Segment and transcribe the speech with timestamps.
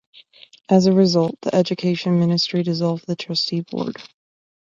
[0.67, 3.97] As a result, the education ministry dissolved the trustee board.